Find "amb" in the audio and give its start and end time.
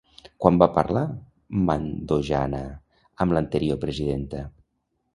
3.27-3.39